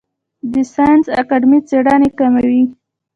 د 0.53 0.53
ساینس 0.73 1.05
اکاډمي 1.21 1.59
څیړنې 1.69 2.09
کوي 2.19 2.61